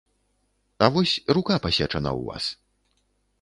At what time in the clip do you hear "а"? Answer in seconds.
0.85-0.87